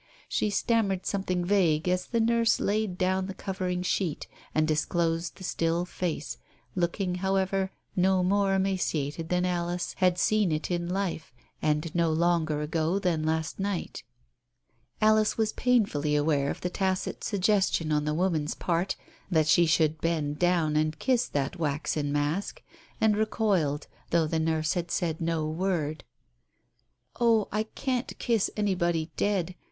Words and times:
She 0.27 0.49
stammered 0.49 1.05
something 1.05 1.45
vague 1.45 1.87
as 1.87 2.07
the 2.07 2.19
nurse 2.19 2.59
laid 2.59 2.97
down 2.97 3.27
the 3.27 3.35
covering 3.35 3.83
sheet, 3.83 4.27
and 4.55 4.67
disclosed 4.67 5.35
the 5.35 5.43
still 5.43 5.85
face, 5.85 6.37
looking, 6.73 7.13
however, 7.21 7.71
no 7.95 8.23
more 8.23 8.55
emaciated 8.55 9.29
than 9.29 9.45
Alice 9.45 9.93
had 9.99 10.17
seen 10.17 10.51
it 10.51 10.71
in 10.71 10.89
life 10.89 11.31
and 11.61 11.93
no 11.93 12.11
longer 12.11 12.61
ago 12.63 12.97
than 12.97 13.23
last 13.27 13.59
night. 13.59 14.01
Alice 15.03 15.37
was 15.37 15.53
painfully 15.53 16.15
aware 16.15 16.49
of 16.49 16.61
the 16.61 16.69
tacit 16.71 17.23
suggestion 17.23 17.91
on 17.91 18.03
the 18.03 18.15
woman's 18.15 18.55
part 18.55 18.95
that 19.29 19.45
she 19.47 19.67
should 19.67 20.01
bend 20.01 20.39
down 20.39 20.75
and 20.75 20.97
kiss 20.97 21.27
that 21.27 21.59
waxen 21.59 22.11
mask, 22.11 22.63
and 22.99 23.15
recoiled, 23.15 23.85
though 24.09 24.25
the 24.25 24.39
nurse 24.39 24.73
had 24.73 24.89
said 24.89 25.21
no 25.21 25.47
word. 25.47 26.03
"Oh, 27.19 27.47
I 27.51 27.65
can't 27.75 28.17
kiss 28.17 28.49
anybody 28.57 29.11
dead... 29.15 29.53